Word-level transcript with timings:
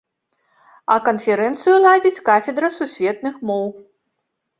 А 0.93 0.95
канферэнцыю 1.07 1.75
ладзіць 1.85 2.23
кафедра 2.29 2.71
сусветных 2.79 3.37
моў. 3.51 3.67